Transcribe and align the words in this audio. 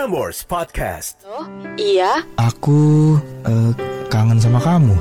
Prambors 0.00 0.48
Podcast. 0.48 1.28
Iya, 1.76 2.24
Aku 2.40 3.20
eh, 3.44 3.70
kangen 4.08 4.40
sama 4.40 4.56
kamu. 4.56 4.96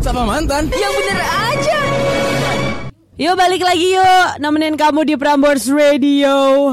Sama 0.00 0.24
mantan? 0.24 0.64
yang 0.72 0.92
bener 0.96 1.20
aja. 1.20 1.78
Yuk 3.20 3.36
balik 3.36 3.60
lagi 3.60 3.92
yuk 3.92 4.40
Nemenin 4.40 4.80
kamu 4.80 5.04
di 5.04 5.14
Prambors 5.20 5.68
Radio 5.68 6.72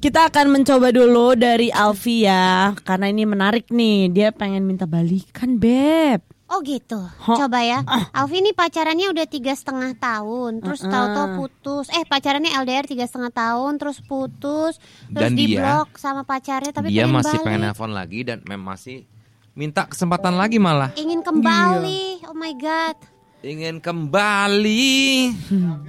Kita 0.00 0.32
akan 0.32 0.56
mencoba 0.56 0.88
dulu 0.94 1.34
dari 1.34 1.68
Alfi 1.68 2.24
ya 2.24 2.78
Karena 2.86 3.10
ini 3.10 3.26
menarik 3.26 3.74
nih 3.74 4.06
Dia 4.06 4.30
pengen 4.30 4.70
minta 4.70 4.86
balikan 4.86 5.58
Beb 5.58 6.29
Oh 6.50 6.58
gitu. 6.60 6.98
Hah? 6.98 7.36
Coba 7.38 7.62
ya. 7.62 7.86
Ah. 7.86 8.10
Alfi 8.12 8.42
ini 8.42 8.50
pacarannya 8.50 9.06
udah 9.08 9.22
tiga 9.24 9.54
setengah 9.54 9.94
tahun, 9.94 10.58
terus 10.58 10.82
tahu-tahu 10.82 11.26
putus. 11.38 11.86
Eh 11.88 12.02
pacarannya 12.02 12.50
LDR 12.52 12.84
tiga 12.84 13.06
setengah 13.06 13.30
tahun, 13.30 13.78
terus 13.78 14.02
putus, 14.02 14.82
terus 15.06 15.30
Dan 15.30 15.38
di 15.38 15.54
dia- 15.54 15.62
blok 15.62 15.94
sama 15.94 16.26
pacarnya, 16.26 16.74
tapi 16.74 16.90
Dia 16.90 17.06
pengen 17.06 17.14
masih 17.16 17.30
balik. 17.32 17.46
pengen 17.46 17.60
nelfon 17.64 17.92
lagi 17.92 18.20
dan 18.24 18.42
mem 18.42 18.58
masih 18.58 19.06
minta 19.52 19.86
kesempatan 19.86 20.34
lagi 20.34 20.58
malah. 20.58 20.90
Ingin 20.94 21.22
kembali. 21.22 22.26
Oh 22.26 22.34
my 22.34 22.54
god. 22.54 22.98
Ingin 23.40 23.78
kembali, 23.78 25.32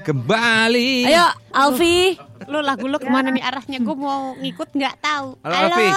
kembali. 0.02 0.94
Ayo 1.04 1.26
Alfi 1.52 2.16
Lu 2.48 2.58
lagu 2.60 2.86
lu 2.86 2.96
ke 2.96 3.06
mana 3.06 3.28
nih 3.28 3.44
arahnya? 3.44 3.78
Gue 3.80 3.94
mau 3.94 4.34
ngikut 4.36 4.72
nggak 4.72 4.96
tahu. 5.00 5.36
Halo, 5.42 5.58
Alfi. 5.68 5.88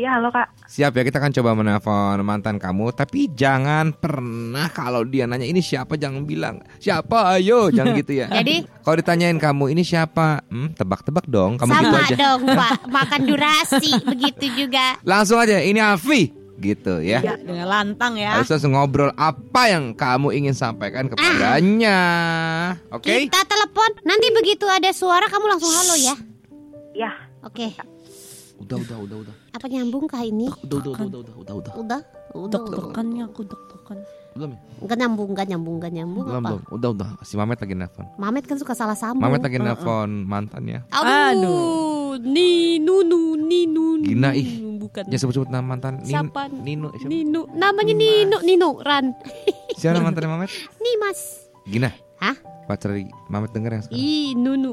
Iya, 0.00 0.16
halo 0.16 0.32
Kak. 0.32 0.64
Siap 0.64 0.96
ya 0.96 1.02
kita 1.04 1.20
akan 1.20 1.32
coba 1.36 1.50
menelpon 1.52 2.24
mantan 2.24 2.56
kamu. 2.56 2.88
Tapi 2.96 3.28
jangan 3.36 3.92
pernah 3.92 4.72
kalau 4.72 5.04
dia 5.04 5.28
nanya 5.28 5.44
ini 5.44 5.60
siapa? 5.60 6.00
Jangan 6.00 6.24
bilang 6.24 6.64
Siapa? 6.80 7.36
Ayo. 7.36 7.68
Jangan 7.76 8.00
gitu 8.00 8.16
ya. 8.16 8.32
Jadi? 8.32 8.64
Kalau 8.80 8.96
ditanyain 8.96 9.36
kamu 9.36 9.76
ini 9.76 9.84
siapa? 9.84 10.40
Hmm, 10.48 10.72
Tebak-tebak 10.72 11.28
dong. 11.28 11.60
Kamu 11.60 11.68
gitu 11.68 11.84
Sama 11.84 12.00
aja. 12.00 12.16
dong 12.16 12.42
Pak, 12.48 12.78
makan 12.96 13.20
durasi 13.28 13.92
begitu 14.08 14.64
juga. 14.64 14.96
Langsung 15.04 15.36
aja 15.36 15.60
ini 15.60 15.84
Alfi. 15.84 16.32
Gitu 16.56 17.04
ya. 17.04 17.20
Dengan 17.20 17.68
lantang 17.68 18.16
ya. 18.16 18.40
Harus 18.40 18.48
langsung 18.48 18.72
ngobrol 18.72 19.12
apa 19.20 19.68
yang 19.68 19.92
kamu 19.92 20.32
ingin 20.32 20.56
sampaikan 20.56 21.12
kepadanya. 21.12 21.98
Oke? 22.88 23.28
Kita 23.28 23.44
telepon. 23.44 24.00
Nanti 24.08 24.32
begitu 24.32 24.64
ada 24.64 24.88
suara 24.96 25.28
kamu 25.28 25.44
langsung 25.44 25.68
halo 25.76 25.92
ya. 26.00 26.16
Ya, 26.96 27.12
Oke. 27.44 27.72
Udah 28.60 28.76
udah 28.76 28.98
udah 29.00 29.16
udah 29.24 29.34
Apa 29.56 29.66
nyambung 29.66 30.04
kah 30.04 30.20
ini? 30.20 30.46
Udah 30.60 30.76
udah 30.78 30.92
udah 30.92 31.00
udah 31.00 31.18
udah 31.18 31.34
udah 31.34 31.34
udah 31.34 31.54
Udah? 31.56 31.74
Udah. 31.80 32.00
udah. 32.36 32.50
Dok-dokannya 32.52 33.22
aku 33.24 33.40
dok-dokan 33.42 33.98
Belum 34.30 34.48
ya? 34.54 34.58
Enggak 34.78 34.96
nyambung, 35.00 35.28
enggak 35.32 35.46
nyambung, 35.48 35.74
enggak 35.80 35.92
nyambung 35.92 36.24
Belum 36.28 36.38
apa? 36.38 36.48
belum 36.50 36.62
Udah 36.70 36.88
udah 36.94 37.08
Si 37.24 37.34
Mamet 37.34 37.58
lagi 37.58 37.74
nelfon 37.74 38.06
Mamet 38.14 38.44
kan 38.44 38.56
suka 38.56 38.72
salah 38.72 38.94
sambung. 38.94 39.24
Mamet 39.24 39.42
lagi 39.42 39.58
nelfon 39.58 40.10
mantannya 40.22 40.84
Aduh, 40.92 42.20
ni 42.20 42.76
nunu 42.78 43.34
ninu. 43.34 43.98
Gina 44.00 44.30
ih 44.32 44.70
Bukan. 44.80 45.06
Ya 45.06 45.16
sebut-sebut 45.16 45.48
nama 45.48 45.62
mantan 45.62 46.00
Nin- 46.00 46.08
Siapa? 46.08 46.48
Nino 46.50 46.88
siapa? 46.96 47.06
Ninu. 47.06 47.46
Namanya 47.52 47.94
Nino, 47.94 48.38
Nino 48.40 48.68
Ran. 48.80 49.12
Siapa 49.78 49.94
nama 49.94 50.08
mantannya 50.08 50.30
Mamet? 50.30 50.50
Nih 50.80 50.94
Mas. 50.98 51.20
Gina 51.62 51.92
Hah? 52.18 52.34
Pacar 52.66 52.96
Mamet 53.28 53.50
denger 53.52 53.70
yang 53.70 53.82
sekarang 53.84 54.00
Ih, 54.00 54.34
Nunu. 54.34 54.72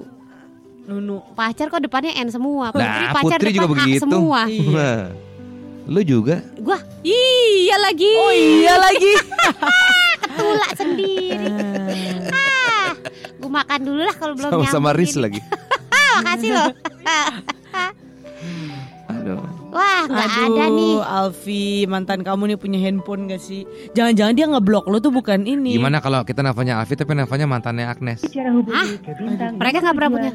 Nunu 0.87 1.19
Pacar 1.35 1.67
kok 1.67 1.79
depannya 1.79 2.15
N 2.15 2.31
semua. 2.31 2.71
Putri 2.71 2.81
Nah 2.81 3.11
pacar 3.11 3.37
Putri 3.37 3.51
depan 3.51 3.53
juga 3.53 3.65
A 3.67 3.71
begitu 3.75 4.01
semua. 4.01 4.41
Wah. 4.71 5.03
Lu 5.87 6.01
juga 6.01 6.35
Gua, 6.57 6.79
iya 6.99 7.75
lagi. 7.77 8.11
Oh 8.13 8.31
iya 8.31 8.75
lagi 8.75 9.13
Ketulak 10.21 10.71
sendiri. 10.75 11.47
ah, 12.27 12.91
gua 13.37 13.51
makan 13.53 13.79
dulu 13.81 14.01
lah 14.01 14.11
kalau 14.11 14.33
belum 14.35 14.49
Sama-sama 14.49 14.91
nyambung 14.91 14.99
Riz 14.99 15.13
ini. 15.13 15.21
lagi 15.23 15.39
Ah, 15.87 16.11
makasih 16.17 16.51
loh. 16.51 16.69
Aduh 19.07 19.39
Wah, 19.67 20.03
nggak 20.03 20.31
ada 20.47 20.65
nih. 20.69 20.95
Alfi 20.99 21.63
Mantan 21.85 22.23
kamu 22.23 22.43
nih 22.49 22.57
punya 22.57 22.79
handphone 22.79 23.27
gak 23.27 23.39
sih 23.39 23.63
Jangan-jangan 23.91 24.33
dia 24.33 24.47
ngeblok 24.47 24.87
lo 24.87 24.97
tuh 24.97 25.11
bukan 25.11 25.43
ini 25.43 25.75
Gimana 25.75 25.99
kalau 25.99 26.23
kita 26.23 26.39
nelfonnya 26.39 26.79
Alfi 26.79 26.95
tapi 26.95 27.11
nelfonnya 27.11 27.45
mantannya 27.45 27.85
Agnes 27.85 28.23
ke 28.23 28.39
bintang 29.13 29.55
Mereka 29.55 29.77
nggak 29.79 29.95
pernah 29.95 30.09
punya. 30.09 30.31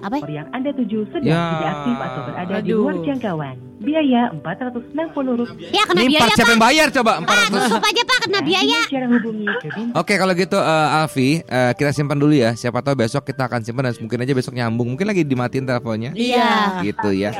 Apa? 0.00 0.16
Nomor 0.16 0.30
yang 0.30 0.48
Anda 0.50 0.70
tuju 0.72 0.98
sedang 1.08 1.28
Ya. 1.28 1.40
tidak 1.52 1.68
aktif 1.70 1.96
atau 1.98 2.20
berada 2.24 2.54
di 2.56 2.60
Aduh. 2.66 2.80
luar 2.80 2.96
jangkauan. 3.02 3.56
Biaya 3.80 4.22
Rp460. 4.34 5.28
Ya 5.70 5.82
kena 5.84 6.00
Ini 6.00 6.08
biaya 6.10 6.28
siapa 6.28 6.42
pak. 6.42 6.50
yang 6.50 6.60
bayar 6.60 6.86
coba 6.90 7.12
Pak, 7.16 7.32
400 7.48 7.64
tutup 7.64 7.82
aja 7.82 8.02
pak 8.02 8.18
kena 8.20 8.40
biaya. 8.42 8.80
Cara 8.86 9.06
hubungi 9.08 9.46
ke 9.56 9.68
bintang 9.70 9.96
Oke 9.96 10.14
kalau 10.14 10.32
gitu 10.34 10.58
eh, 10.58 10.98
Alfi 10.98 11.30
eh, 11.40 11.72
kita 11.72 11.90
simpan 11.90 12.16
dulu 12.16 12.34
ya 12.34 12.52
Siapa 12.52 12.80
tahu 12.80 12.92
besok 12.94 13.24
kita 13.24 13.42
akan 13.42 13.60
simpan 13.60 13.88
dan 13.88 13.96
mungkin 13.96 14.20
aja 14.20 14.32
besok 14.32 14.52
nyambung 14.52 14.88
Mungkin 14.90 15.06
lagi 15.06 15.22
dimatiin 15.22 15.64
teleponnya 15.64 16.12
Iya. 16.12 16.80
Gitu 16.82 17.08
ya 17.14 17.32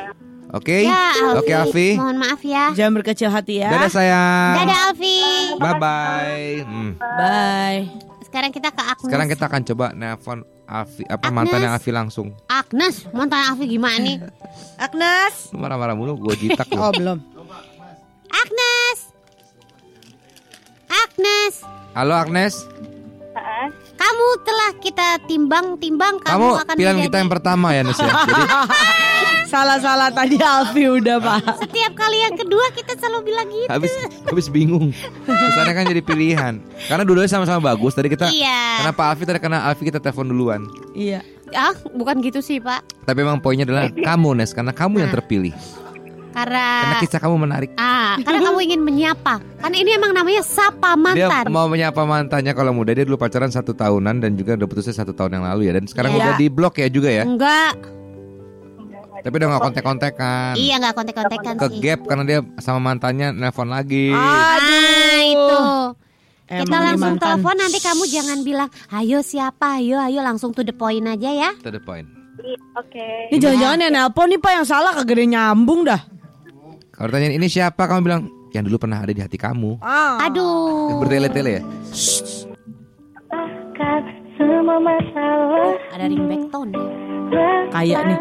Oke 0.51 0.83
Ya, 0.83 1.13
Oke 1.37 1.53
Alfi 1.53 1.89
Mohon 1.95 2.17
maaf 2.19 2.41
ya. 2.41 2.73
Jangan 2.73 2.93
berkecil 2.95 3.29
hati 3.29 3.61
ya 3.61 3.69
Dadah 3.71 3.91
sayang 3.91 4.53
Dadah 4.59 4.79
Alfi. 4.89 5.19
Bye 5.57 5.77
bye 5.77 6.57
hmm. 6.63 6.91
Bye 6.97 7.81
Sekarang 8.31 8.55
kita 8.55 8.71
ke 8.71 8.79
Agnes. 8.79 9.11
Sekarang 9.11 9.27
kita 9.27 9.45
akan 9.51 9.63
coba 9.67 9.87
nelpon 9.91 10.39
Alfi 10.71 11.03
Apa 11.03 11.19
Agnes. 11.19 11.35
mantannya 11.35 11.69
Alfi 11.75 11.91
langsung 11.91 12.31
Agnes, 12.47 13.11
mantan 13.11 13.43
Alfi 13.43 13.67
gimana 13.67 13.99
nih? 13.99 14.23
Agnes 14.87 15.51
marah-marah 15.51 15.99
mulu 15.99 16.15
gue 16.31 16.35
jitak 16.39 16.71
lu 16.71 16.79
Oh 16.87 16.95
belum 16.95 17.19
Agnes. 18.31 18.99
Agnes, 20.87 21.55
Halo 21.99 22.15
Agnes 22.15 22.55
kamu 24.01 24.27
telah 24.43 24.71
kita 24.83 25.09
timbang-timbang 25.29 26.19
kamu, 26.25 26.35
Kamu 26.35 26.47
akan 26.67 26.75
pilihan 26.75 26.97
menjadi 26.99 27.09
kita 27.13 27.17
yang 27.21 27.31
pertama 27.31 27.67
ya 27.77 27.83
Nes 27.87 27.99
ya 28.01 28.11
Jadi 28.29 28.43
Salah-salah 29.51 30.09
tadi 30.09 30.39
Alfi 30.39 30.87
udah 30.87 31.19
pak 31.19 31.43
setiap 31.59 31.93
kali 31.93 32.19
yang 32.21 32.35
kedua 32.35 32.71
kita 32.71 32.95
selalu 32.95 33.19
bilang 33.27 33.49
gitu. 33.49 33.67
habis 33.69 33.91
habis 34.23 34.47
bingung 34.47 34.95
Kesannya 35.21 35.75
kan 35.75 35.85
jadi 35.85 35.99
pilihan 36.01 36.55
Karena 36.87 37.03
dua-duanya 37.03 37.27
sama-sama 37.29 37.61
bagus 37.67 37.93
Tadi 37.93 38.07
kita 38.09 38.31
Iya. 38.31 38.81
Kenapa 38.81 39.11
Alfi 39.11 39.25
tadi 39.25 39.39
karena 39.39 39.59
Alfi 39.65 39.83
kita 39.85 39.99
telepon 39.99 40.27
duluan 40.27 40.71
Iya 40.93 41.27
Ah, 41.51 41.75
bukan 41.91 42.23
gitu 42.23 42.39
sih, 42.39 42.63
Pak. 42.63 43.03
Tapi 43.03 43.19
emang 43.21 43.43
poinnya 43.43 43.67
adalah 43.67 43.91
kamu 43.91 44.39
Nes 44.39 44.55
Karena 44.55 44.71
kamu 44.71 44.95
yang 44.97 45.11
Nah. 45.11 45.17
terpilih 45.19 45.51
Karena 46.31 46.65
Karena 46.81 46.97
kisah 47.03 47.19
kamu 47.19 47.37
menarik 47.41 47.71
Ah, 47.75 48.15
karena 48.23 48.39
kamu 48.45 48.59
ingin 48.63 48.81
menyapa. 48.81 49.43
Kan 49.59 49.75
ini 49.75 49.91
emang 49.93 50.15
namanya 50.15 50.41
sapa 50.41 50.95
Dia 51.11 51.27
mantan. 51.27 51.51
mau 51.51 51.67
menyapa 51.67 51.99
mantannya 52.01 52.55
kalau 52.55 52.71
muda 52.71 52.95
Dia 52.95 53.03
dulu 53.03 53.19
pacaran 53.19 53.51
satu 53.51 53.75
tahunan 53.75 54.23
Dan 54.23 54.39
juga 54.39 54.55
udah 54.55 54.65
putusnya 54.65 54.95
satu 54.95 55.11
tahun 55.11 55.37
yang 55.37 55.45
lalu 55.45 55.63
ya 55.67 55.73
Dan 55.75 55.85
sekarang 55.85 56.15
Iya. 56.15 56.23
udah 56.23 56.33
di 56.39 56.47
blok 56.47 56.75
ya 56.77 56.87
juga 56.87 57.11
ya 57.11 57.27
Enggak. 57.27 57.99
Tapi 59.21 59.35
udah 59.35 59.49
gak 59.51 59.63
kontek-kontekan 59.63 60.53
Iya, 60.55 60.75
enggak 60.77 60.95
kontek-kontekan 60.95 61.55
Ke 61.55 61.67
sih. 61.69 61.81
gap 61.81 62.01
karena 62.05 62.25
dia 62.25 62.39
sama 62.59 62.81
mantannya 62.83 63.31
nelpon 63.31 63.69
lagi 63.69 64.11
Ah, 64.11 64.57
itu. 65.21 65.61
Kita 66.45 66.67
Emang 66.67 66.83
nih 66.83 66.89
langsung 66.91 67.15
mantan. 67.15 67.27
telepon 67.39 67.57
nanti 67.57 67.79
kamu 67.79 68.03
jangan 68.05 68.39
bilang, 68.43 68.69
"Ayo 68.91 69.23
siapa? 69.23 69.79
Ayo, 69.79 70.03
ayo 70.03 70.19
langsung 70.21 70.51
to 70.51 70.61
the 70.61 70.73
point 70.73 71.07
aja 71.07 71.31
ya." 71.31 71.51
To 71.61 71.71
the 71.71 71.79
point 71.79 72.11
Ini 73.29 73.37
jangan-jangan 73.37 73.79
yang 73.81 73.93
nelpon 73.95 74.27
nih 74.27 74.41
pak 74.41 74.53
yang 74.53 74.65
salah 74.65 74.91
kagak 74.93 75.21
nyambung 75.23 75.85
dah 75.85 76.01
Kalau 76.91 77.09
tanyain 77.09 77.33
ini 77.33 77.47
siapa 77.47 77.85
Kamu 77.85 78.01
bilang 78.01 78.23
Yang 78.51 78.65
dulu 78.67 78.77
pernah 78.81 78.99
ada 78.99 79.13
di 79.13 79.21
hati 79.21 79.37
kamu 79.37 79.79
ah. 79.79 80.25
Aduh. 80.25 80.99
Bertele-tele 80.99 81.51
ya 81.55 81.63
semua 84.61 84.77
masalah 84.77 85.73
Ada 85.89 86.05
ringback 86.05 86.53
tone. 86.53 86.77
Kayak 87.73 88.01
nih 88.05 88.21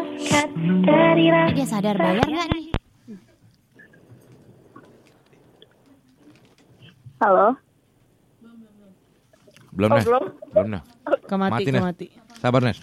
dari 0.88 1.24
Ini 1.28 1.52
dia 1.52 1.66
sadar 1.68 2.00
bayar 2.00 2.24
nggak 2.24 2.48
nih? 2.48 2.64
Halo. 7.20 7.52
Belum 9.76 9.90
Nes 9.92 10.08
Belum 10.08 10.68
Nes 10.72 10.82
Kemati 11.28 11.52
Mati, 11.52 11.68
Nes. 11.68 11.80
kemati 11.84 12.06
Sabar 12.40 12.64
Nes 12.64 12.80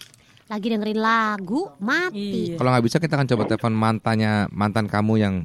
Lagi 0.48 0.68
dengerin 0.70 1.02
lagu, 1.02 1.74
mati. 1.82 2.54
Iya 2.54 2.62
Kalau 2.62 2.70
nggak 2.70 2.86
bisa 2.86 3.02
kita 3.02 3.18
akan 3.18 3.26
coba 3.26 3.44
telepon 3.50 3.74
mantannya 3.74 4.46
mantan 4.54 4.86
kamu 4.86 5.14
yang 5.18 5.36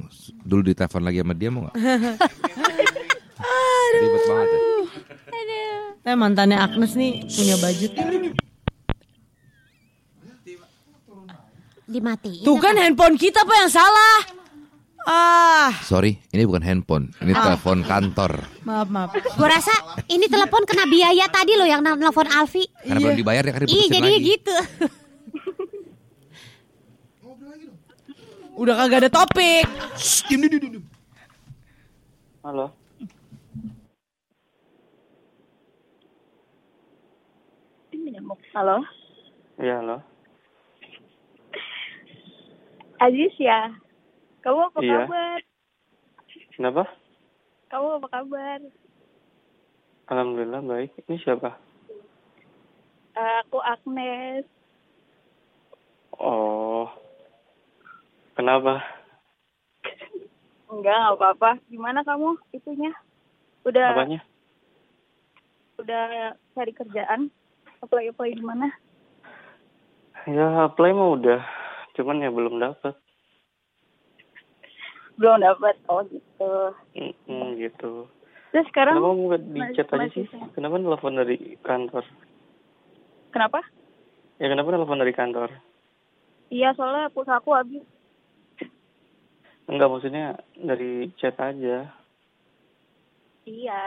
dulu 0.45 0.69
ditelepon 0.69 1.01
lagi 1.01 1.25
sama 1.25 1.33
dia 1.33 1.49
mau 1.49 1.65
nggak? 1.65 1.75
Ribet 3.99 4.23
banget 4.29 4.47
ya. 4.47 4.82
Tapi 6.03 6.15
mantannya 6.15 6.59
Agnes 6.59 6.93
nih 6.93 7.23
punya 7.25 7.55
budget 7.57 7.91
Dimatiin. 11.83 12.43
Tuh 12.43 12.57
kan 12.59 12.75
handphone 12.75 13.15
kita 13.15 13.43
pak 13.43 13.57
yang 13.57 13.71
salah 13.71 14.15
Ah 15.03 15.75
Sorry, 15.83 16.15
ini 16.31 16.47
bukan 16.47 16.63
handphone, 16.63 17.11
ini 17.19 17.35
telepon 17.35 17.83
kantor. 17.83 18.39
Maaf 18.63 18.87
maaf 18.87 19.11
Gue 19.11 19.47
rasa 19.47 19.75
ini 20.07 20.31
telepon 20.31 20.63
kena 20.63 20.87
biaya 20.87 21.27
tadi 21.27 21.59
loh 21.59 21.67
yang 21.67 21.83
nel- 21.83 21.99
nelfon 21.99 22.23
Alfi. 22.23 22.63
Karena 22.81 22.99
belum 23.03 23.19
dibayar 23.19 23.43
ya 23.43 23.51
kan 23.51 23.61
Ih, 23.63 23.67
diputusin 23.67 23.91
jadinya 23.91 24.15
lagi. 24.15 24.31
gitu. 24.31 24.55
Udah 28.53 28.73
kagak 28.77 28.99
ada 29.01 29.11
topik 29.11 29.65
Halo. 32.43 32.82
Halo. 38.23 38.79
Iya, 39.59 39.83
halo. 39.83 39.97
Aziz 43.03 43.35
ya. 43.35 43.75
Kamu 44.39 44.71
apa 44.71 44.79
Iya. 44.79 44.95
kabar? 45.03 45.39
Kenapa? 46.55 46.83
Kamu 47.67 47.87
apa 47.99 48.07
kabar? 48.07 48.59
Alhamdulillah 50.07 50.63
baik. 50.63 50.95
Ini 51.03 51.19
siapa? 51.19 51.59
Aku 53.43 53.59
Agnes. 53.59 54.47
Oh. 56.15 56.87
Kenapa? 58.39 58.79
Enggak, 60.71 60.95
nggak 60.95 61.15
apa-apa. 61.19 61.59
Gimana 61.67 62.01
kamu 62.01 62.39
itunya? 62.55 62.95
Udah 63.67 63.93
Apanya? 63.93 64.21
udah 65.75 66.33
cari 66.55 66.71
kerjaan? 66.71 67.27
Apply 67.83 68.07
apply 68.15 68.31
di 68.31 68.43
mana? 68.47 68.71
Ya 70.23 70.71
apply 70.71 70.95
mah 70.95 71.19
udah. 71.19 71.43
Cuman 71.99 72.23
ya 72.23 72.31
belum 72.31 72.63
dapat. 72.63 72.95
Belum 75.19 75.43
dapat. 75.43 75.75
Oh 75.91 75.99
gitu. 76.07 76.53
Mm, 77.27 77.59
gitu. 77.59 78.07
Terus 78.55 78.65
sekarang 78.71 79.03
Kenapa 79.03 79.19
nggak 79.19 79.41
di 79.51 79.61
chat 79.75 79.89
aja 79.91 80.07
sih? 80.15 80.25
Kenapa 80.55 80.79
telepon 80.79 81.19
dari 81.19 81.37
kantor? 81.59 82.03
Kenapa? 83.35 83.59
Ya 84.39 84.47
kenapa 84.47 84.69
telepon 84.71 85.01
dari 85.03 85.13
kantor? 85.13 85.49
Iya, 86.53 86.71
soalnya 86.79 87.11
pulsa 87.11 87.43
aku 87.43 87.51
habis. 87.51 87.83
Enggak 89.67 89.91
maksudnya 89.91 90.39
dari 90.55 91.11
chat 91.19 91.35
aja. 91.35 91.91
Iya, 93.43 93.81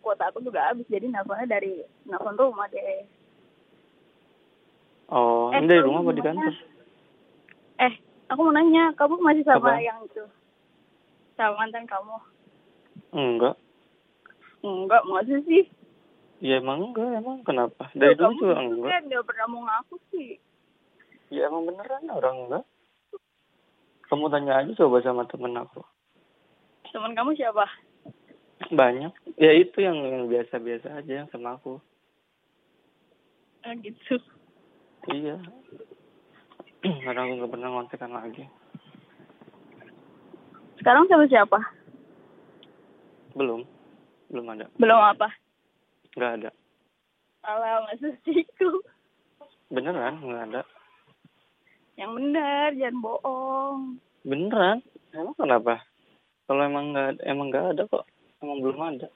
kuota 0.00 0.32
aku 0.32 0.40
juga 0.40 0.72
habis. 0.72 0.88
Jadi 0.88 1.12
nelfonnya 1.12 1.60
dari 1.60 1.84
nelfon 2.08 2.38
rumah 2.38 2.70
deh. 2.72 3.15
Oh, 5.06 5.54
Eh, 5.54 5.62
ini 5.62 5.70
dari 5.70 5.86
rumah 5.86 6.02
apa 6.02 6.12
di 6.18 6.22
kantor? 6.22 6.54
Eh, 7.78 7.92
aku 8.26 8.40
mau 8.42 8.54
nanya, 8.54 8.90
kamu 8.98 9.22
masih 9.22 9.46
sama 9.46 9.78
Apa? 9.78 9.78
yang 9.78 10.02
itu? 10.02 10.24
Sama 11.38 11.54
mantan 11.62 11.86
kamu? 11.86 12.16
Enggak. 13.14 13.54
Enggak, 14.66 15.02
masa 15.06 15.36
sih? 15.46 15.70
Ya 16.42 16.58
emang 16.58 16.90
enggak, 16.90 17.22
emang 17.22 17.46
kenapa? 17.46 17.86
Dari 17.94 18.18
Loh, 18.18 18.34
dulu 18.34 18.50
juga 18.50 18.54
gitu 18.58 18.82
enggak. 18.82 18.90
kan 18.90 19.02
nggak 19.06 19.24
pernah 19.30 19.46
mau 19.46 19.62
ngaku 19.62 19.96
sih. 20.10 20.30
Ya 21.30 21.46
emang 21.46 21.70
beneran 21.70 22.10
orang 22.10 22.36
enggak. 22.50 22.64
Kamu 24.10 24.26
tanya 24.30 24.62
aja 24.62 24.72
coba 24.74 25.02
sama 25.06 25.22
temen 25.30 25.54
aku. 25.54 25.82
Teman 26.90 27.14
kamu 27.14 27.38
siapa? 27.38 27.66
Banyak. 28.74 29.12
Ya 29.38 29.52
itu 29.54 29.78
yang 29.78 30.02
yang 30.02 30.26
biasa-biasa 30.26 30.98
aja 30.98 31.30
sama 31.30 31.58
aku. 31.58 31.78
Ah, 33.62 33.74
gitu. 33.78 34.18
Iya. 35.10 35.36
Karena 36.82 37.20
aku 37.22 37.32
nggak 37.38 37.52
pernah 37.52 37.68
ngontekan 37.70 38.12
lagi. 38.14 38.44
Sekarang 40.82 41.06
sama 41.06 41.26
siapa? 41.26 41.58
Belum. 43.34 43.62
Belum 44.30 44.46
ada. 44.50 44.66
Belum 44.78 44.98
apa? 44.98 45.30
Nggak 46.14 46.32
ada. 46.42 46.50
Alah, 47.46 47.86
masa 47.86 48.10
sih 48.26 48.42
itu? 48.42 48.70
Beneran 49.70 50.18
nggak 50.22 50.44
ada. 50.50 50.62
Yang 51.96 52.10
benar, 52.18 52.68
jangan 52.74 52.96
bohong. 53.02 53.80
Beneran? 54.26 54.78
Emang 55.14 55.36
kenapa? 55.38 55.74
Kalau 56.46 56.62
emang 56.62 56.94
nggak 56.94 57.22
emang 57.22 57.46
nggak 57.50 57.66
ada 57.74 57.82
kok. 57.86 58.04
Emang 58.42 58.58
belum 58.62 58.80
ada. 58.82 59.08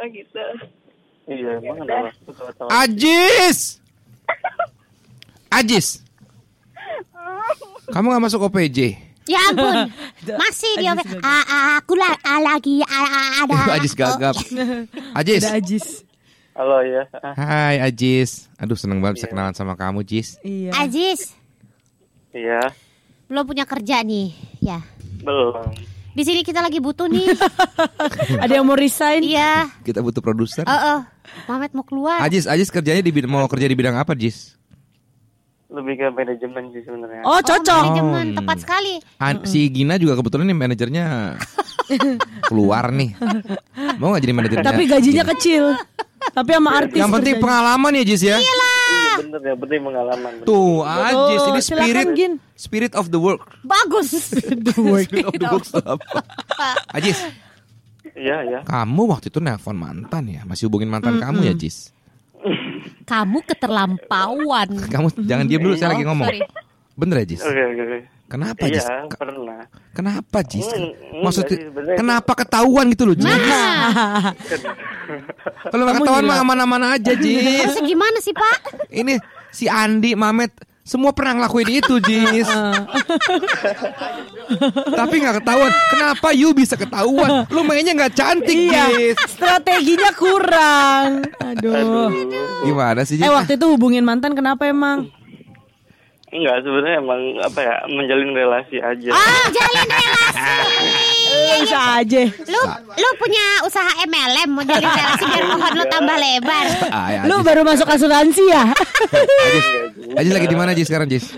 Oh 0.00 0.06
gitu. 0.08 0.44
Iya, 1.30 1.62
emang 1.62 1.86
udah. 1.86 2.10
ada. 2.10 2.64
Ajis. 2.82 3.78
Ajis. 5.48 6.02
Kamu 7.90 8.06
nggak 8.06 8.22
masuk 8.22 8.46
OPJ? 8.46 8.98
Ya 9.30 9.38
ampun, 9.46 9.94
masih 10.42 10.72
dia. 10.82 10.90
Ah, 11.22 11.44
ah, 11.46 11.66
aku 11.78 11.94
lah 11.94 12.14
lagi 12.42 12.82
ada. 12.82 13.46
Itu 13.62 13.72
Ajis 13.78 13.94
gagap. 13.94 14.34
Ajis. 15.18 15.42
Ada 15.46 15.54
Ajis. 15.54 15.86
Halo 16.50 16.82
ya. 16.82 17.06
Hai 17.38 17.78
Ajis. 17.78 18.50
Aduh 18.58 18.74
seneng 18.74 18.98
banget 18.98 19.22
bisa 19.22 19.28
kenalan 19.30 19.54
sama 19.54 19.78
kamu 19.78 20.02
Jis. 20.02 20.34
Iya. 20.42 20.74
Ajis, 20.76 21.32
Iya. 22.30 22.74
belum 23.30 23.46
punya 23.46 23.62
kerja 23.62 24.02
nih, 24.02 24.34
ya. 24.58 24.82
Belum. 25.22 25.54
Di 26.10 26.22
sini 26.22 26.40
kita 26.40 26.58
lagi 26.58 26.78
butuh 26.78 27.06
nih. 27.06 27.30
Ada 28.42 28.58
yang 28.58 28.66
mau 28.66 28.74
resign? 28.74 29.22
Iya. 29.22 29.70
Kita 29.80 30.00
butuh 30.00 30.18
produser. 30.18 30.64
Oh, 30.64 30.74
oh. 30.74 30.98
Mamet 31.46 31.70
mau 31.70 31.82
keluar. 31.82 32.18
Ajis, 32.20 32.44
Ajis 32.44 32.66
kerjanya 32.68 32.98
di 32.98 33.10
mau 33.24 33.46
kerja 33.46 33.64
di 33.64 33.74
bidang 33.74 33.94
apa 33.94 34.12
Jis? 34.12 34.58
Lebih 35.70 35.94
ke 35.96 36.06
manajemen 36.10 36.74
sih 36.74 36.82
sebenarnya. 36.82 37.22
Oh, 37.22 37.38
cocok. 37.38 37.82
Manajemen 37.86 38.26
Hmm. 38.26 38.36
tepat 38.36 38.56
sekali. 38.58 38.94
An- 39.16 39.46
si 39.46 39.70
Gina 39.70 39.94
juga 39.96 40.18
kebetulan 40.18 40.50
nih 40.50 40.58
manajernya 40.58 41.06
keluar 42.50 42.90
nih. 42.90 43.14
Mau 43.96 44.10
nggak 44.10 44.22
jadi 44.22 44.34
manajernya? 44.34 44.66
Tapi 44.66 44.82
gajinya 44.90 45.24
kecil. 45.30 45.78
Tapi 46.30 46.50
sama 46.52 46.70
artis. 46.74 46.98
Yang 46.98 47.10
penting 47.14 47.34
kerjanya. 47.38 47.46
pengalaman 47.46 47.92
ya 47.94 48.04
Jis 48.04 48.22
ya. 48.24 48.36
Iya 48.36 48.52
bener 49.30 49.40
ya, 49.40 49.54
penting 49.54 49.80
pengalaman. 49.80 50.32
bener. 50.36 50.44
Tuh 50.44 50.82
Ajis 50.82 51.14
Tuh, 51.38 51.48
ini 51.48 51.60
silakan, 51.60 51.86
spirit 51.86 52.08
Gin. 52.12 52.32
spirit 52.52 52.92
of 52.92 53.06
the 53.08 53.16
work. 53.16 53.42
Bagus. 53.62 54.10
Spirit 54.34 54.66
of 55.22 55.32
the 55.32 55.46
work 55.46 55.64
apa? 55.80 56.20
Ajis, 56.98 57.18
Iya 58.10 58.36
ya. 58.42 58.60
kamu 58.62 59.02
waktu 59.08 59.30
itu 59.30 59.38
nelpon 59.38 59.72
mantan 59.72 60.26
ya? 60.26 60.42
Masih 60.42 60.66
hubungin 60.66 60.90
mantan 60.90 61.16
kamu 61.16 61.46
ya 61.46 61.54
Jis? 61.54 61.94
Kamu 63.02 63.42
keterlampauan. 63.44 64.68
Kamu 64.94 65.10
jangan 65.20 65.44
diam 65.44 65.60
dulu, 65.60 65.74
saya 65.74 65.92
lagi 65.92 66.02
Oh, 66.02 66.10
ngomong. 66.10 66.26
sorry. 66.26 66.42
Bener 66.94 67.22
ya 67.22 67.26
Jis? 67.28 67.42
Oke 67.42 67.58
oke 67.60 67.82
oke. 67.82 67.98
Kenapa 68.30 68.62
Jis? 68.64 68.80
Iya 68.80 69.10
Ke- 69.10 69.18
pernah. 69.18 69.62
Kenapa 69.90 70.38
Jis? 70.40 70.62
Hmm, 70.64 70.94
Maksudnya 71.20 71.50
sih, 71.50 71.66
sebenarnya 71.66 71.92
itu- 71.92 72.00
kenapa 72.00 72.32
ketahuan 72.36 72.86
gitu 72.88 73.02
loh 73.04 73.16
Jis? 73.16 73.26
Nah, 73.26 74.30
Kalau 75.66 75.82
nggak 75.82 75.96
ketahuan 75.98 76.24
mah 76.24 76.38
aman-aman 76.40 76.82
aja 76.94 77.12
Jis. 77.12 77.66
terus 77.66 77.82
gimana 77.82 78.18
sih 78.18 78.30
Pak? 78.30 78.86
Ini 78.88 79.18
si 79.50 79.66
Andi, 79.66 80.14
Mamet, 80.14 80.54
semua 80.80 81.10
pernah 81.10 81.34
ngelakuin 81.36 81.70
itu 81.74 81.98
Jis. 82.00 82.46
Tapi 84.92 85.14
nggak 85.16 85.36
ketahuan. 85.40 85.72
Kenapa 85.90 86.28
you 86.30 86.50
bisa 86.52 86.74
ketahuan? 86.74 87.46
Lu 87.48 87.62
mainnya 87.62 87.92
nggak 87.92 88.14
cantik 88.14 88.54
Iya. 88.56 88.84
Jis. 88.88 89.16
Strateginya 89.28 90.10
kurang. 90.14 91.26
Aduh. 91.36 92.10
Gimana 92.62 93.02
sih 93.02 93.18
Jis? 93.18 93.26
Eh 93.26 93.32
waktu 93.32 93.54
itu 93.54 93.66
hubungin 93.66 94.02
mantan 94.02 94.32
kenapa 94.32 94.66
emang? 94.66 95.10
Enggak 96.30 96.62
sebenarnya 96.62 97.02
emang 97.02 97.22
apa 97.42 97.58
ya 97.58 97.74
menjalin 97.90 98.30
relasi 98.30 98.78
aja. 98.78 99.10
Ah, 99.10 99.44
jalin 99.50 99.88
relasi. 99.90 100.46
Eh, 101.26 101.56
bisa 101.66 101.78
aja. 101.98 102.22
Lu 102.46 102.60
lu 102.94 103.08
punya 103.18 103.44
usaha 103.66 103.90
MLM 104.06 104.48
mau 104.54 104.62
jalin 104.62 104.86
relasi 104.86 105.24
biar 105.26 105.44
pohon 105.50 105.72
lu 105.74 105.84
tambah 105.90 106.16
lebar. 106.22 106.66
Ah, 106.94 107.08
ya, 107.10 107.20
Lu 107.26 107.42
baru 107.42 107.66
masuk 107.66 107.90
asuransi 107.90 108.46
ya? 108.46 108.62
Ajis, 108.70 109.66
Ajis 110.22 110.32
lagi 110.32 110.46
di 110.46 110.54
mana 110.54 110.70
Jis 110.70 110.86
sekarang 110.86 111.10
Jis? 111.10 111.34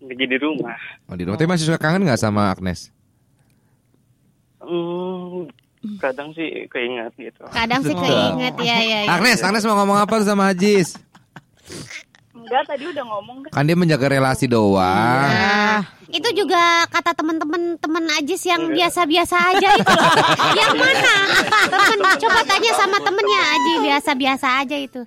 Lagi 0.00 0.24
di 0.24 0.38
rumah. 0.40 0.76
Oh 1.12 1.14
di 1.14 1.28
rumah. 1.28 1.36
Tapi 1.36 1.44
masih 1.52 1.68
suka 1.68 1.76
kangen 1.76 2.08
nggak 2.08 2.16
sama 2.16 2.48
Agnes? 2.56 2.88
Hmm, 4.64 5.44
kadang 6.00 6.32
sih 6.32 6.64
keinget 6.72 7.12
gitu. 7.20 7.44
Kadang 7.52 7.84
sih 7.84 7.92
keinget 7.92 8.54
ya 8.64 8.76
ya. 8.80 8.98
ya. 9.04 9.12
Agnes, 9.12 9.44
Agnes 9.44 9.60
mau 9.68 9.76
ngomong 9.76 10.00
apa 10.00 10.24
sama 10.24 10.56
Ajis? 10.56 10.96
Enggak, 12.46 12.62
tadi 12.70 12.84
udah 12.86 13.04
ngomong 13.10 13.36
kan. 13.42 13.50
Kan 13.50 13.62
dia 13.66 13.74
menjaga 13.74 14.06
relasi 14.06 14.46
doang. 14.46 15.26
Nah, 15.26 15.82
itu 16.06 16.28
juga 16.30 16.86
kata 16.86 17.10
teman-teman 17.18 17.74
teman 17.74 18.06
Ajis 18.22 18.38
yang 18.46 18.70
biasa-biasa 18.70 19.34
aja 19.50 19.68
itu. 19.74 19.94
yang 20.62 20.74
mana? 20.78 21.14
Temen, 21.66 21.98
coba 22.22 22.40
tanya 22.46 22.70
sama 22.78 23.02
temennya 23.02 23.40
Aji 23.50 23.72
biasa-biasa 23.82 24.46
aja 24.62 24.76
itu. 24.78 25.02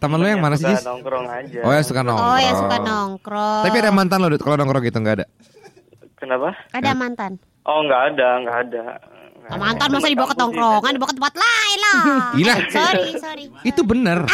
Temen 0.00 0.16
lu 0.20 0.28
yang 0.28 0.40
mana 0.40 0.56
sih 0.56 0.68
Suka 0.68 0.84
nongkrong 0.84 1.26
aja. 1.28 1.60
Oh 1.64 1.72
yang 1.72 1.86
suka 1.88 2.00
nongkrong. 2.04 2.28
Oh 2.28 2.38
ya 2.40 2.52
suka 2.52 2.76
nongkrong. 2.80 3.64
Tapi 3.64 3.76
ada 3.80 3.92
mantan 3.92 4.18
lo 4.20 4.28
Dut, 4.28 4.40
kalau 4.44 4.56
nongkrong 4.60 4.84
gitu 4.84 4.98
nggak 5.00 5.16
ada? 5.20 5.26
Kenapa? 6.20 6.48
Ada 6.76 6.92
mantan. 6.92 7.40
Oh 7.64 7.80
nggak 7.88 8.00
ada, 8.12 8.28
nggak 8.44 8.58
ada. 8.68 8.84
Ada. 9.48 9.56
Mantan 9.56 9.88
masa 9.96 10.08
dibawa 10.12 10.28
ke 10.28 10.36
sih, 10.36 10.40
tongkrongan, 10.44 10.90
dibawa 10.92 11.08
ke 11.08 11.16
tempat 11.16 11.34
lain 11.36 11.78
lah. 11.80 12.00
Gila. 12.36 12.54
Sorry, 12.68 13.08
sorry. 13.16 13.44
Itu 13.64 13.80
bener. 13.88 14.28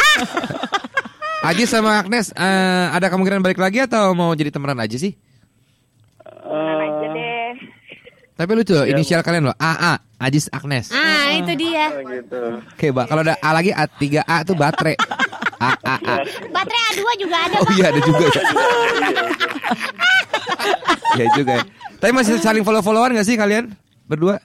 Ajis 1.45 1.69
sama 1.69 2.01
Agnes 2.01 2.33
eh, 2.33 2.85
ada 2.89 3.07
kemungkinan 3.07 3.45
balik 3.45 3.61
lagi 3.61 3.85
atau 3.85 4.11
mau 4.17 4.33
jadi 4.33 4.49
temenan 4.49 4.81
aja 4.81 4.97
sih? 4.97 5.13
Temenan 6.25 6.79
aja 6.81 7.07
deh. 7.13 7.49
Tapi 8.37 8.51
lucu 8.53 8.77
inisial 8.85 9.21
kalian 9.21 9.49
loh 9.49 9.57
AA 9.57 9.97
Ajis 10.17 10.49
Agnes. 10.49 10.89
Ah, 10.89 11.29
itu 11.33 11.53
dia. 11.57 11.93
Oh, 11.93 12.01
gitu. 12.05 12.41
Oke, 12.73 12.89
Mbak. 12.89 13.05
Kalau 13.05 13.21
ada 13.21 13.37
A 13.37 13.49
lagi 13.53 13.69
A3A 13.69 14.37
tuh 14.45 14.57
baterai. 14.57 14.97
A 15.57 15.73
A 15.77 15.95
A. 15.97 16.15
Baterai 16.49 16.81
A2 16.93 17.01
juga 17.17 17.37
ada, 17.37 17.55
Oh 17.61 17.71
iya 17.73 17.85
ada 17.89 18.01
juga 18.01 18.25
ya. 18.25 18.41
Iya 21.17 21.25
juga. 21.33 21.53
ya. 21.57 21.63
Tapi 21.97 22.11
masih 22.13 22.37
saling 22.37 22.61
follow-followan 22.61 23.17
gak 23.17 23.25
sih 23.25 23.33
kalian 23.33 23.73
berdua? 24.05 24.37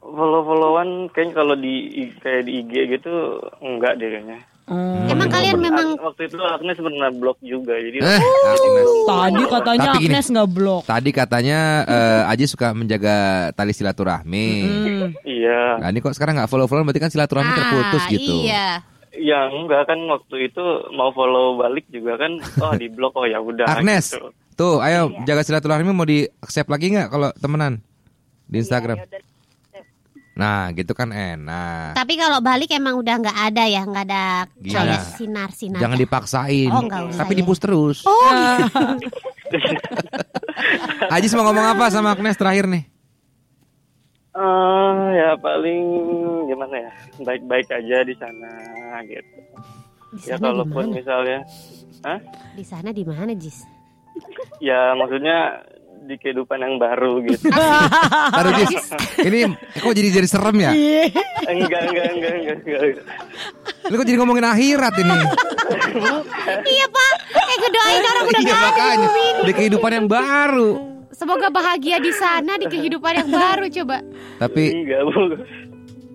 Follow-followan 0.00 1.12
kayaknya 1.12 1.34
kalau 1.36 1.52
di 1.60 1.92
kayak 2.24 2.48
di 2.48 2.64
IG 2.64 2.72
gitu 2.88 3.12
enggak 3.60 4.00
deh 4.00 4.08
kayaknya. 4.08 4.38
Oh. 4.68 5.08
Emang 5.08 5.26
kalian 5.26 5.56
memang 5.56 5.96
waktu 5.96 6.28
itu 6.28 6.36
Agnes 6.38 6.76
pernah 6.76 7.08
blok 7.08 7.40
juga 7.40 7.72
jadi 7.74 7.98
Eh, 7.98 8.20
Agnes. 8.46 8.88
Tadi 9.02 9.42
katanya 9.46 9.88
Tapi 9.88 9.98
gini. 9.98 10.12
Agnes 10.12 10.26
nggak 10.28 10.50
blok. 10.50 10.82
Tadi 10.84 11.10
katanya 11.10 11.58
eh, 11.82 12.30
Aji 12.30 12.44
suka 12.44 12.68
menjaga 12.70 13.16
tali 13.52 13.72
silaturahmi. 13.72 14.46
Hmm. 14.60 15.08
iya 15.24 15.76
Nah 15.78 15.88
ini 15.88 15.98
kok 15.98 16.12
sekarang 16.12 16.36
nggak 16.36 16.46
follow-follow 16.46 16.84
berarti 16.84 17.00
kan 17.00 17.08
silaturahmi 17.08 17.50
terputus 17.50 18.02
Ah, 18.02 18.10
gitu. 18.10 18.34
Iya. 18.44 18.68
ya 19.10 19.40
enggak 19.48 19.82
kan 19.84 19.98
waktu 20.06 20.46
itu 20.46 20.62
mau 20.92 21.10
follow 21.10 21.56
balik 21.56 21.88
juga 21.88 22.14
kan 22.16 22.36
oh 22.60 22.72
di 22.72 22.86
blok 22.86 23.16
oh 23.16 23.24
ya 23.24 23.40
udah 23.40 23.66
Agnes, 23.66 24.12
gitu. 24.12 24.30
tuh 24.52 24.78
ayo 24.78 25.10
jaga 25.24 25.42
silaturahmi 25.42 25.90
mau 25.90 26.04
di 26.04 26.22
accept 26.38 26.68
lagi 26.68 26.92
nggak 26.92 27.08
kalau 27.08 27.32
temenan 27.34 27.80
di 28.44 28.60
Instagram? 28.60 28.94
Ya 28.94 29.08
udah. 29.08 29.22
Nah 30.38 30.70
gitu 30.70 30.94
kan 30.94 31.10
enak. 31.10 31.98
Tapi 31.98 32.14
kalau 32.14 32.38
balik 32.38 32.70
emang 32.70 32.94
udah 32.94 33.14
nggak 33.18 33.38
ada 33.50 33.64
ya, 33.66 33.82
nggak 33.82 34.04
ada 34.06 34.24
Gila. 34.54 34.74
kayak 34.86 35.02
sinar-sinar. 35.18 35.82
Jangan 35.82 35.98
dipaksain. 35.98 36.70
Oh, 36.70 36.82
nggak 36.86 37.02
usah 37.10 37.20
Tapi 37.26 37.32
ya. 37.34 37.38
di 37.38 37.44
push 37.44 37.58
terus. 37.58 37.98
Oh, 38.06 38.14
Ajis 41.14 41.34
mau 41.34 41.42
ngomong 41.42 41.74
apa 41.74 41.90
sama 41.90 42.14
Agnes 42.14 42.38
terakhir 42.38 42.70
nih? 42.70 42.84
Eh, 44.38 44.94
ya 45.18 45.34
paling 45.34 45.82
gimana 46.46 46.74
ya 46.78 46.92
baik-baik 47.18 47.66
aja 47.74 48.06
di 48.06 48.14
sana 48.14 48.50
gitu 49.02 49.40
di 50.14 50.22
ya 50.22 50.38
sana 50.38 50.46
di 50.46 50.46
kalaupun 50.54 50.84
mana? 50.86 50.94
misalnya 50.94 51.38
Hah? 51.98 52.20
Di 52.54 52.62
sana 52.62 52.94
di 52.94 53.02
mana, 53.02 53.34
Jis? 53.34 53.66
ya 54.62 54.94
maksudnya 54.94 55.66
di 56.08 56.16
kehidupan 56.16 56.56
yang 56.56 56.80
baru 56.80 57.20
gitu 57.20 57.52
Taruh 58.34 58.52
Jis. 58.64 58.88
Ini 59.20 59.38
kok 59.76 59.92
jadi 59.92 60.08
jadi 60.10 60.24
serem 60.24 60.56
ya? 60.56 60.72
enggak 61.44 61.80
enggak 61.84 62.06
enggak 62.08 62.32
enggak, 62.34 62.56
enggak. 62.64 63.04
Lu 63.86 63.94
kok 63.94 64.06
jadi 64.08 64.16
ngomongin 64.16 64.46
akhirat 64.46 64.94
ini? 64.96 65.16
iya, 66.72 66.86
Pak. 66.88 67.12
Eh, 67.28 67.56
ngedoain 67.60 68.02
orang 68.02 68.24
udah 68.24 68.40
Iya 68.40 68.46
nggak 68.46 68.56
ada 68.56 68.70
makanya. 68.72 69.08
di 69.44 69.52
kehidupan 69.52 69.90
yang 69.92 70.06
baru. 70.08 70.70
Semoga 71.12 71.48
bahagia 71.50 71.98
di 71.98 72.12
sana 72.14 72.56
di 72.56 72.66
kehidupan 72.66 73.12
yang 73.12 73.28
baru 73.28 73.64
coba. 73.68 73.96
Tapi 74.40 74.62
enggak 74.72 75.00
bu 75.04 75.20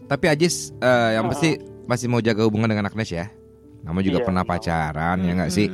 tapi 0.04 0.26
Ajis 0.28 0.74
eh, 0.76 1.10
yang 1.16 1.26
pasti 1.28 1.58
masih 1.86 2.08
mau 2.08 2.20
jaga 2.20 2.42
hubungan 2.44 2.66
dengan 2.68 2.88
Agnes 2.88 3.10
ya. 3.10 3.30
Kamu 3.84 4.00
juga 4.02 4.20
Iya. 4.20 4.26
pernah 4.26 4.44
pacaran 4.44 5.18
ya 5.22 5.32
nggak 5.36 5.52
sih? 5.52 5.68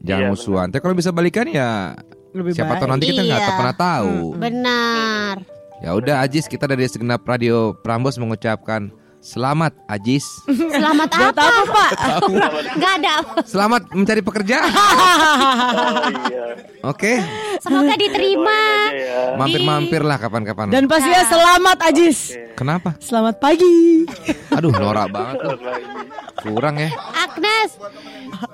Jangan 0.00 0.22
Iya, 0.22 0.30
musuhan. 0.30 0.66
Tapi 0.70 0.80
kalau 0.80 0.94
bisa 0.94 1.10
balikan 1.10 1.48
ya 1.48 1.96
Lebih 2.34 2.50
siapa 2.52 2.74
tahu 2.76 2.88
nanti 2.90 3.06
kita 3.08 3.22
nggak 3.22 3.40
Iya. 3.40 3.54
pernah 3.54 3.76
tahu. 3.76 4.14
Benar. 4.34 5.34
Ya 5.78 5.90
udah 5.92 6.16
Ajis 6.20 6.44
kita 6.44 6.64
dari 6.64 6.82
segenap 6.84 7.22
radio 7.22 7.76
Prambos 7.76 8.16
mengucapkan 8.16 8.90
selamat 9.20 9.70
Ajis. 9.86 10.26
Selamat 10.74 11.08
apa? 11.08 11.30
apa 11.40 11.62
Pak? 11.64 11.90
Gak 12.74 12.92
ada. 12.98 13.14
Selamat 13.44 13.82
mencari 13.90 14.20
pekerjaan. 14.20 14.66
oh 14.66 16.10
iya 16.26 16.44
Oke, 16.84 17.16
Semoga 17.64 17.94
diterima. 17.96 18.60
Aja 18.84 18.92
ya 18.94 19.20
mampir-mampir 19.34 20.04
lah 20.04 20.20
kapan-kapan. 20.20 20.68
Dan 20.68 20.84
pastinya 20.84 21.24
selamat 21.24 21.78
Ajis. 21.80 22.18
Kenapa? 22.54 22.92
Selamat 23.00 23.40
pagi. 23.40 24.04
Aduh, 24.56 24.70
norak 24.70 25.08
banget 25.08 25.36
tuh. 25.40 25.56
Kurang 26.44 26.76
ya. 26.76 26.92
Agnes. 27.10 27.70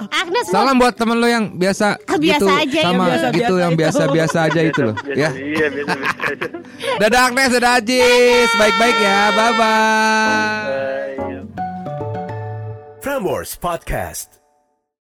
Agnes 0.09 0.45
Salam 0.47 0.77
buat 0.77 0.95
temen 0.95 1.17
lo 1.17 1.25
yang 1.25 1.51
biasa 1.53 1.99
Ah, 2.05 2.15
biasa 2.15 2.39
gitu 2.39 2.47
aja, 2.47 2.79
yang 2.85 2.95
sama 2.95 3.05
gitu 3.33 3.55
yang 3.57 3.73
biasa-biasa 3.75 4.39
aja 4.47 4.61
itu 4.61 4.81
loh 4.85 4.95
Biasa- 4.95 5.17
ya. 5.17 5.31
iya 5.35 5.67
biasa 5.67 5.93
biasa 5.97 6.29
aja 6.31 6.47
Dadah 7.01 7.23
Agnes, 7.27 7.49
dadah 7.51 7.73
Ajis. 7.81 8.49
Baik-baik 8.55 8.97
ya. 8.97 9.19
Bye 9.33 9.53
bye. 9.53 9.59
Bye. 11.19 11.43
Prambors 13.01 13.57
Podcast. 13.57 14.40